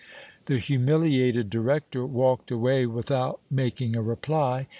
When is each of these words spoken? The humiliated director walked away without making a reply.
The 0.45 0.57
humiliated 0.57 1.51
director 1.51 2.07
walked 2.07 2.49
away 2.49 2.87
without 2.87 3.39
making 3.51 3.95
a 3.95 4.01
reply. 4.01 4.67